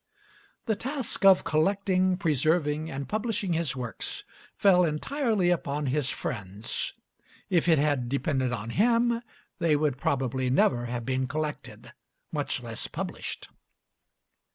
[0.65, 4.23] The task of collecting, preserving, and publishing his works
[4.57, 6.93] fell entirely upon his friends;
[7.51, 9.21] if it had depended on him,
[9.59, 11.93] they would probably never have been collected,
[12.31, 13.49] much less published.